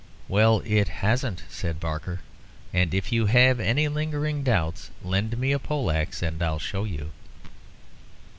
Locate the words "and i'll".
6.23-6.57